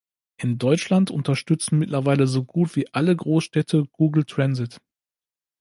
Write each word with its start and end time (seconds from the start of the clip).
In 0.37 0.57
Deutschland 0.57 1.11
unterstützen 1.11 1.77
mittlerweile 1.77 2.25
so 2.25 2.43
gut 2.43 2.75
wie 2.75 2.91
alle 2.91 3.15
Großstädte 3.15 3.85
Google 3.91 4.25
Transit. 4.25 4.81